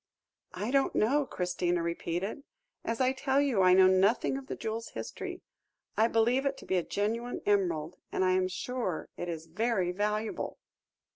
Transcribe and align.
"I 0.55 0.71
don't 0.71 0.95
know," 0.95 1.27
Christina 1.27 1.83
repeated; 1.83 2.41
"as 2.83 2.99
I 2.99 3.11
tell 3.11 3.39
you, 3.39 3.61
I 3.61 3.73
know 3.75 3.85
nothing 3.85 4.35
of 4.35 4.47
the 4.47 4.55
jewel's 4.55 4.89
history. 4.89 5.43
I 5.95 6.07
believe 6.07 6.43
it 6.43 6.57
to 6.57 6.65
be 6.65 6.77
a 6.77 6.81
genuine 6.83 7.41
emerald, 7.45 7.97
and 8.11 8.25
I 8.25 8.31
am 8.31 8.47
sure 8.47 9.09
it 9.15 9.29
is 9.29 9.45
very 9.45 9.91
valuable." 9.91 10.57